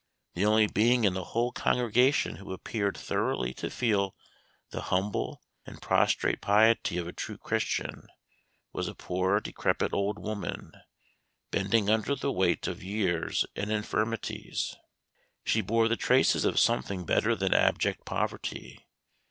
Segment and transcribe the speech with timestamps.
[0.33, 4.15] The only being in the whole congregation who appeared thoroughly to feel
[4.71, 8.07] the humble and prostrate piety of a true Christian
[8.73, 10.71] was a poor decrepit old woman,
[11.51, 14.75] bending under the weight of years and infirmities.
[15.45, 18.83] She bore the traces of something better than abject poverty.